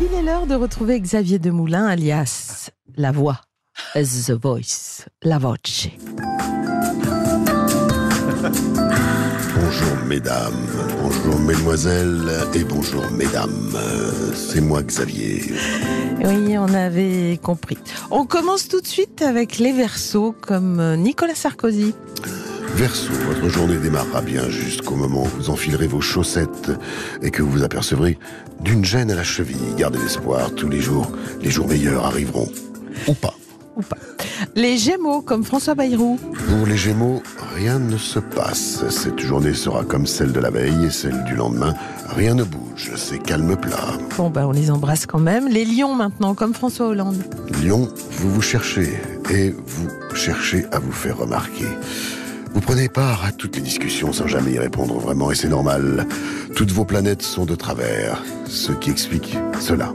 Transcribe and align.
Il 0.00 0.14
est 0.14 0.22
l'heure 0.22 0.46
de 0.46 0.54
retrouver 0.54 1.00
Xavier 1.00 1.40
Demoulin, 1.40 1.86
alias 1.86 2.70
La 2.96 3.10
Voix, 3.10 3.40
The 3.94 4.30
Voice, 4.30 5.06
La 5.22 5.38
Voce. 5.38 5.88
Bonjour 9.56 9.96
mesdames, 10.06 10.66
bonjour 11.02 11.40
mesdemoiselles 11.40 12.30
et 12.54 12.62
bonjour 12.62 13.10
mesdames. 13.10 13.76
C'est 14.34 14.60
moi 14.60 14.84
Xavier. 14.84 15.42
Oui, 16.24 16.56
on 16.56 16.72
avait 16.74 17.38
compris. 17.42 17.78
On 18.12 18.24
commence 18.24 18.68
tout 18.68 18.80
de 18.80 18.86
suite 18.86 19.20
avec 19.22 19.58
les 19.58 19.72
versos 19.72 20.32
comme 20.40 20.94
Nicolas 20.94 21.34
Sarkozy. 21.34 21.92
Verso, 22.78 23.12
votre 23.26 23.48
journée 23.48 23.76
démarrera 23.76 24.20
bien 24.20 24.48
jusqu'au 24.48 24.94
moment 24.94 25.24
où 25.24 25.36
vous 25.36 25.50
enfilerez 25.50 25.88
vos 25.88 26.00
chaussettes 26.00 26.70
et 27.22 27.32
que 27.32 27.42
vous 27.42 27.50
vous 27.50 27.64
apercevrez 27.64 28.16
d'une 28.60 28.84
gêne 28.84 29.10
à 29.10 29.16
la 29.16 29.24
cheville. 29.24 29.74
Gardez 29.76 29.98
l'espoir, 29.98 30.52
tous 30.54 30.68
les 30.68 30.80
jours, 30.80 31.10
les 31.42 31.50
jours 31.50 31.66
meilleurs 31.66 32.06
arriveront. 32.06 32.48
Ou 33.08 33.14
pas. 33.14 33.34
Ou 33.74 33.82
pas. 33.82 33.96
Les 34.54 34.78
Gémeaux 34.78 35.22
comme 35.22 35.42
François 35.42 35.74
Bayrou. 35.74 36.20
Pour 36.48 36.68
les 36.68 36.76
Gémeaux, 36.76 37.20
rien 37.56 37.80
ne 37.80 37.96
se 37.96 38.20
passe. 38.20 38.88
Cette 38.90 39.18
journée 39.18 39.54
sera 39.54 39.82
comme 39.82 40.06
celle 40.06 40.30
de 40.30 40.38
la 40.38 40.50
veille 40.50 40.84
et 40.84 40.90
celle 40.90 41.24
du 41.24 41.34
lendemain. 41.34 41.74
Rien 42.10 42.34
ne 42.34 42.44
bouge, 42.44 42.92
c'est 42.94 43.20
calme 43.20 43.56
plat. 43.56 43.88
Bon, 44.16 44.30
bah, 44.30 44.46
on 44.46 44.52
les 44.52 44.70
embrasse 44.70 45.04
quand 45.04 45.18
même. 45.18 45.48
Les 45.48 45.64
Lions 45.64 45.96
maintenant 45.96 46.36
comme 46.36 46.54
François 46.54 46.86
Hollande. 46.86 47.24
Lion, 47.60 47.88
vous 48.12 48.34
vous 48.34 48.42
cherchez 48.42 49.00
et 49.30 49.50
vous 49.50 49.88
cherchez 50.14 50.64
à 50.70 50.78
vous 50.78 50.92
faire 50.92 51.16
remarquer. 51.16 51.66
Vous 52.58 52.66
prenez 52.66 52.88
part 52.88 53.24
à 53.24 53.30
toutes 53.30 53.54
les 53.54 53.62
discussions 53.62 54.12
sans 54.12 54.26
jamais 54.26 54.50
y 54.50 54.58
répondre 54.58 54.98
vraiment 54.98 55.30
et 55.30 55.36
c'est 55.36 55.48
normal. 55.48 56.08
Toutes 56.56 56.72
vos 56.72 56.84
planètes 56.84 57.22
sont 57.22 57.46
de 57.46 57.54
travers, 57.54 58.20
ce 58.46 58.72
qui 58.72 58.90
explique 58.90 59.38
cela. 59.60 59.94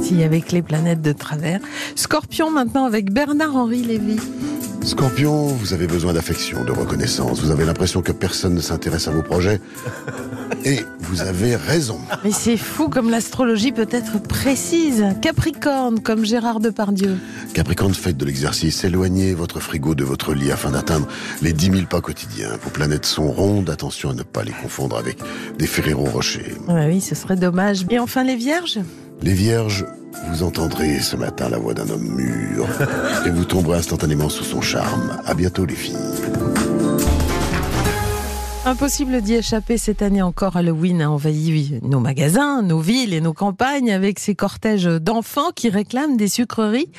Si, 0.00 0.22
avec 0.22 0.50
les 0.50 0.62
planètes 0.62 1.02
de 1.02 1.12
travers. 1.12 1.60
Scorpion 1.96 2.50
maintenant 2.50 2.86
avec 2.86 3.12
Bernard-Henri 3.12 3.82
Lévy. 3.82 4.16
Scorpion, 4.82 5.48
vous 5.48 5.74
avez 5.74 5.86
besoin 5.86 6.14
d'affection, 6.14 6.64
de 6.64 6.72
reconnaissance. 6.72 7.42
Vous 7.42 7.50
avez 7.50 7.66
l'impression 7.66 8.00
que 8.00 8.12
personne 8.12 8.54
ne 8.54 8.62
s'intéresse 8.62 9.06
à 9.06 9.10
vos 9.10 9.22
projets. 9.22 9.60
Et 10.64 10.80
vous 11.00 11.22
avez 11.22 11.56
raison. 11.56 11.98
Mais 12.24 12.32
c'est 12.32 12.56
fou 12.56 12.88
comme 12.88 13.10
l'astrologie 13.10 13.72
peut 13.72 13.88
être 13.90 14.20
précise. 14.20 15.04
Capricorne 15.22 16.00
comme 16.00 16.24
Gérard 16.24 16.60
Depardieu. 16.60 17.16
Capricorne, 17.54 17.94
faites 17.94 18.16
de 18.16 18.24
l'exercice. 18.24 18.84
Éloignez 18.84 19.34
votre 19.34 19.60
frigo 19.60 19.94
de 19.94 20.04
votre 20.04 20.34
lit 20.34 20.52
afin 20.52 20.70
d'atteindre 20.70 21.08
les 21.42 21.52
10 21.52 21.66
000 21.66 21.76
pas 21.88 22.00
quotidiens. 22.00 22.50
Vos 22.62 22.70
planètes 22.70 23.06
sont 23.06 23.30
rondes. 23.30 23.70
Attention 23.70 24.10
à 24.10 24.14
ne 24.14 24.22
pas 24.22 24.42
les 24.42 24.52
confondre 24.52 24.96
avec 24.98 25.18
des 25.58 25.66
Ferrero 25.66 26.04
Rocher. 26.04 26.54
Ouais, 26.68 26.86
oui, 26.86 27.00
ce 27.00 27.14
serait 27.14 27.36
dommage. 27.36 27.86
Et 27.90 27.98
enfin 27.98 28.24
les 28.24 28.36
Vierges? 28.36 28.80
Les 29.22 29.34
Vierges, 29.34 29.84
vous 30.30 30.42
entendrez 30.42 31.00
ce 31.00 31.16
matin 31.16 31.48
la 31.48 31.58
voix 31.58 31.74
d'un 31.74 31.88
homme 31.88 32.06
mûr 32.06 32.66
et 33.26 33.30
vous 33.30 33.44
tomberez 33.44 33.78
instantanément 33.78 34.28
sous 34.28 34.44
son 34.44 34.60
charme. 34.60 35.18
À 35.26 35.34
bientôt 35.34 35.64
les 35.64 35.74
filles. 35.74 35.96
Impossible 38.68 39.22
d'y 39.22 39.32
échapper 39.32 39.78
cette 39.78 40.02
année 40.02 40.20
encore. 40.20 40.58
Halloween 40.58 41.00
a 41.00 41.10
envahi 41.10 41.80
nos 41.80 42.00
magasins, 42.00 42.60
nos 42.60 42.80
villes 42.80 43.14
et 43.14 43.22
nos 43.22 43.32
campagnes 43.32 43.90
avec 43.90 44.18
ces 44.18 44.34
cortèges 44.34 44.84
d'enfants 44.84 45.52
qui 45.56 45.70
réclament 45.70 46.18
des 46.18 46.28
sucreries. 46.28 46.92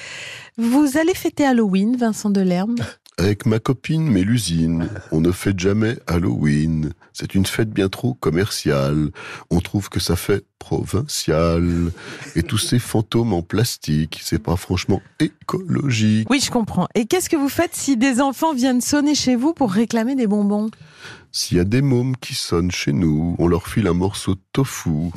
Vous 0.57 0.97
allez 0.97 1.13
fêter 1.13 1.45
Halloween, 1.45 1.95
Vincent 1.95 2.31
Delerme? 2.31 2.77
Avec 3.19 3.45
ma 3.45 3.59
copine 3.59 4.09
Mélusine, 4.09 4.87
on 5.11 5.19
ne 5.19 5.33
fête 5.33 5.59
jamais 5.59 5.97
Halloween. 6.07 6.93
C'est 7.11 7.35
une 7.35 7.45
fête 7.45 7.69
bien 7.69 7.89
trop 7.89 8.13
commerciale. 8.13 9.09
On 9.49 9.59
trouve 9.59 9.89
que 9.89 9.99
ça 9.99 10.15
fait 10.15 10.45
provincial. 10.57 11.91
Et 12.37 12.43
tous 12.43 12.57
ces 12.57 12.79
fantômes 12.79 13.33
en 13.33 13.41
plastique, 13.41 14.21
c'est 14.23 14.41
pas 14.41 14.55
franchement 14.55 15.01
écologique. 15.19 16.29
Oui, 16.29 16.39
je 16.39 16.49
comprends. 16.49 16.87
Et 16.95 17.07
qu'est-ce 17.07 17.29
que 17.29 17.35
vous 17.35 17.49
faites 17.49 17.75
si 17.75 17.97
des 17.97 18.21
enfants 18.21 18.53
viennent 18.53 18.79
sonner 18.79 19.15
chez 19.15 19.35
vous 19.35 19.53
pour 19.53 19.69
réclamer 19.69 20.15
des 20.15 20.27
bonbons? 20.27 20.69
S'il 21.33 21.58
y 21.58 21.59
a 21.59 21.65
des 21.65 21.81
mômes 21.81 22.15
qui 22.15 22.35
sonnent 22.35 22.71
chez 22.71 22.93
nous, 22.93 23.35
on 23.37 23.49
leur 23.49 23.67
file 23.67 23.87
un 23.87 23.93
morceau 23.93 24.35
de 24.35 24.41
tofu. 24.53 25.11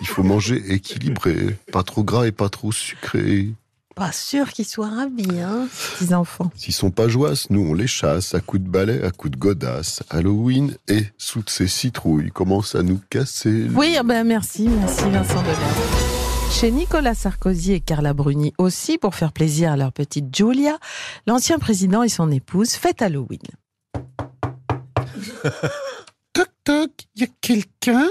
Il 0.00 0.08
faut 0.08 0.24
manger 0.24 0.60
équilibré, 0.72 1.56
pas 1.70 1.84
trop 1.84 2.02
gras 2.02 2.26
et 2.26 2.32
pas 2.32 2.48
trop 2.48 2.72
sucré. 2.72 3.50
Pas 3.94 4.10
sûr 4.10 4.50
qu'ils 4.52 4.64
soient 4.66 4.88
ravis, 4.88 5.40
hein, 5.40 5.68
ces 5.72 6.04
petits 6.04 6.14
enfants. 6.14 6.50
S'ils 6.56 6.74
sont 6.74 6.90
pas 6.90 7.06
joyeux, 7.06 7.36
nous 7.50 7.60
on 7.60 7.74
les 7.74 7.86
chasse 7.86 8.34
à 8.34 8.40
coups 8.40 8.62
de 8.64 8.68
balai, 8.68 9.02
à 9.04 9.10
coups 9.12 9.30
de 9.32 9.36
godasse. 9.38 10.02
Halloween 10.10 10.76
et 10.88 11.04
sous 11.16 11.44
ces 11.46 11.68
citrouilles 11.68 12.30
commencent 12.32 12.74
à 12.74 12.82
nous 12.82 13.00
casser. 13.08 13.50
le- 13.52 13.70
Oui, 13.74 13.94
ah 13.98 14.02
ben 14.02 14.24
merci, 14.24 14.68
merci 14.68 15.02
Vincent 15.10 15.40
Delerme. 15.42 16.50
Chez 16.50 16.70
Nicolas 16.72 17.14
Sarkozy 17.14 17.72
et 17.72 17.80
Carla 17.80 18.14
Bruni 18.14 18.52
aussi, 18.58 18.98
pour 18.98 19.14
faire 19.14 19.32
plaisir 19.32 19.70
à 19.72 19.76
leur 19.76 19.92
petite 19.92 20.34
Julia, 20.34 20.78
l'ancien 21.28 21.58
président 21.60 22.02
et 22.02 22.08
son 22.08 22.30
épouse 22.32 22.70
fêtent 22.72 23.02
Halloween. 23.02 23.40
Toc 26.32 26.48
toc, 26.64 26.90
y 27.16 27.24
a 27.24 27.26
quelqu'un? 27.40 28.08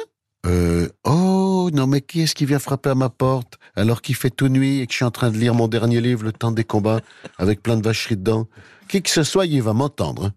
Non 1.83 1.87
mais 1.87 1.99
qui 1.99 2.21
est-ce 2.21 2.33
qui 2.33 2.45
vient 2.45 2.59
frapper 2.59 2.91
à 2.91 2.95
ma 2.95 3.09
porte 3.09 3.55
alors 3.75 4.01
qu'il 4.01 4.15
fait 4.15 4.29
tout 4.29 4.47
nuit 4.47 4.79
et 4.79 4.87
que 4.87 4.93
je 4.93 4.97
suis 4.97 5.03
en 5.05 5.11
train 5.11 5.29
de 5.31 5.37
lire 5.37 5.53
mon 5.53 5.67
dernier 5.67 5.99
livre, 5.99 6.23
Le 6.23 6.31
temps 6.31 6.51
des 6.51 6.63
combats, 6.63 7.01
avec 7.37 7.61
plein 7.61 7.75
de 7.75 7.83
vacheries 7.83 8.15
dedans? 8.15 8.47
Qui 8.87 9.01
que 9.01 9.09
ce 9.09 9.23
soit, 9.23 9.45
il 9.47 9.61
va 9.61 9.73
m'entendre. 9.73 10.27
hein. 10.27 10.31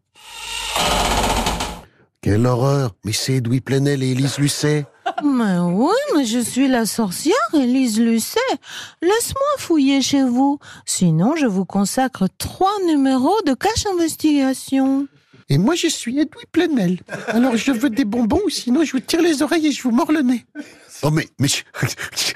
Quelle 2.21 2.45
horreur 2.47 2.97
Mais 3.05 3.12
c'est 3.12 3.34
Edoui 3.34 3.61
Plenel 3.61 4.03
et 4.03 4.11
Élise 4.11 4.39
Lucet 4.39 4.87
Mais 5.23 5.59
oui, 5.59 5.95
mais 6.17 6.25
je 6.25 6.41
suis 6.41 6.67
la 6.67 6.84
sorcière 6.84 7.37
Élise 7.55 8.01
Lucet. 8.01 8.41
Laisse-moi 9.01 9.47
fouiller 9.59 10.03
chez 10.03 10.25
vous. 10.25 10.59
Sinon, 10.84 11.37
je 11.37 11.47
vous 11.47 11.65
consacre 11.65 12.27
trois 12.39 12.75
numéros 12.89 13.41
de 13.47 13.55
cache 13.55 13.87
investigation. 13.87 15.07
Et 15.49 15.59
moi 15.59 15.77
je 15.77 15.87
suis 15.87 16.19
Edoui 16.19 16.43
Plenel. 16.51 16.99
Alors 17.28 17.57
je 17.57 17.71
veux 17.71 17.89
des 17.91 18.05
bonbons 18.05 18.41
ou 18.45 18.51
sinon 18.51 18.83
je 18.83 18.91
vous 18.91 18.99
tire 18.99 19.23
les 19.23 19.43
oreilles 19.43 19.69
et 19.69 19.71
je 19.71 19.81
vous 19.81 19.93
mords 19.93 20.11
le 20.11 20.23
nez. 20.23 20.45
Oh 21.03 21.11
mais, 21.11 21.29
mais 21.39 21.49
je, 21.49 21.62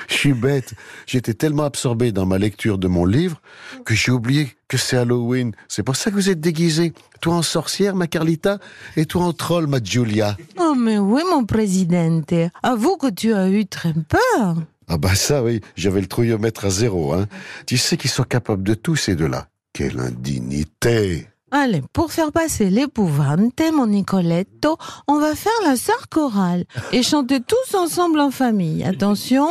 je 0.09 0.15
suis 0.15 0.33
bête. 0.33 0.75
J'étais 1.07 1.35
tellement 1.35 1.65
absorbé 1.65 2.13
dans 2.13 2.27
ma 2.27 2.39
lecture 2.39 2.79
de 2.79 2.89
mon 2.89 3.05
livre 3.05 3.41
que 3.85 3.95
j'ai 3.95 4.13
oublié 4.13 4.51
que 4.69 4.77
c'est 4.77 4.97
Halloween. 4.97 5.53
C'est 5.69 5.83
pour 5.83 5.97
ça 5.97 6.11
que 6.11 6.17
vous 6.17 6.31
êtes 6.31 6.41
déguisé. 6.41 6.93
Toi 7.21 7.35
en 7.35 7.43
sorcière, 7.43 7.95
ma 7.95 8.07
Carlita, 8.07 8.59
et 8.97 9.05
toi 9.05 9.25
en 9.25 9.33
troll, 9.33 9.67
ma 9.67 9.83
Giulia. 9.83 10.37
Oh, 10.59 10.75
mais 10.77 10.99
oui, 10.99 11.23
mon 11.31 11.45
présidente. 11.45 12.33
Avoue 12.63 12.97
que 12.97 13.11
tu 13.11 13.35
as 13.35 13.49
eu 13.51 13.67
très 13.67 13.93
peur. 13.93 14.57
Ah 14.89 14.99
bah 14.99 15.15
ça 15.15 15.45
oui, 15.45 15.61
j'avais 15.77 16.01
le 16.01 16.09
trouillomètre 16.09 16.65
à 16.65 16.71
zéro. 16.71 17.13
Hein. 17.13 17.29
Tu 17.67 17.79
sais 17.79 17.97
qu'ils 17.97 18.11
sont 18.11 18.25
capables 18.25 18.65
de 18.65 18.75
tout 18.75 18.97
ces 18.97 19.15
deux-là. 19.15 19.49
Quelle 19.73 20.01
indignité 20.01 21.29
Allez, 21.53 21.83
pour 21.93 22.13
faire 22.13 22.31
passer 22.31 22.71
l'épouvante, 22.71 23.61
mon 23.75 23.89
Nicoletto, 23.89 24.77
on 25.09 25.19
va 25.19 25.35
faire 25.35 25.53
la 25.65 25.77
sœur 25.77 26.09
chorale 26.09 26.65
et 26.93 27.03
chanter 27.03 27.41
tous 27.41 27.75
ensemble 27.77 28.21
en 28.21 28.31
famille. 28.31 28.85
Attention, 28.85 29.49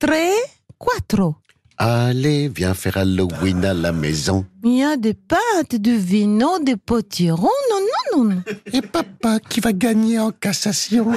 tre, 0.00 0.32
quattro. 0.78 1.36
Allez, 1.78 2.48
viens 2.48 2.74
faire 2.74 2.96
Halloween 2.98 3.64
à 3.64 3.72
la 3.72 3.92
maison. 3.92 4.44
Il 4.64 4.78
y 4.78 4.82
a 4.82 4.96
des 4.96 5.14
pâtes, 5.14 5.76
du 5.76 5.96
vino, 5.96 6.58
des 6.58 6.76
potirons, 6.76 7.48
non, 7.70 7.80
non, 8.16 8.24
non. 8.24 8.42
Et 8.72 8.82
papa 8.82 9.38
qui 9.40 9.60
va 9.60 9.72
gagner 9.72 10.18
en 10.18 10.32
cassation. 10.32 11.12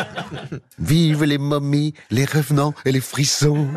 Vive 0.78 1.24
les 1.24 1.38
momies, 1.38 1.94
les 2.10 2.24
revenants 2.24 2.74
et 2.84 2.92
les 2.92 3.00
frissons. 3.00 3.68